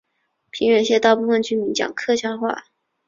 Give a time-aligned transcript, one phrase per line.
[0.49, 2.65] 平远县大部分居民讲客家话。